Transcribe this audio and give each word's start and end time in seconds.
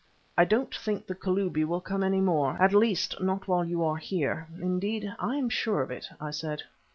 "I 0.35 0.45
don't 0.45 0.73
think 0.73 1.05
the 1.05 1.13
Kalubi 1.13 1.63
will 1.63 1.79
come 1.79 2.01
any 2.01 2.21
more; 2.21 2.59
at 2.59 2.73
least, 2.73 3.21
not 3.21 3.47
while 3.47 3.63
you 3.63 3.83
are 3.83 3.97
here. 3.97 4.47
Indeed, 4.59 5.13
I 5.19 5.35
am 5.35 5.47
sure 5.47 5.83
of 5.83 5.91
it," 5.91 6.07
I 6.19 6.31
said. 6.31 6.63